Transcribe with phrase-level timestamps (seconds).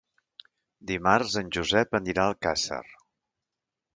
[0.91, 2.83] Dimarts en Josep anirà a Alcàsser.